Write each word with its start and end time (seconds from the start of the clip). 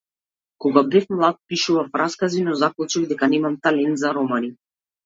Кога 0.63 0.83
бев 0.95 1.05
млад 1.17 1.37
пишував 1.47 1.93
раскази, 2.03 2.43
но 2.49 2.57
заклучив 2.65 3.07
дека 3.13 3.31
немам 3.37 3.63
талент 3.67 4.05
за 4.07 4.19
романи. 4.21 4.57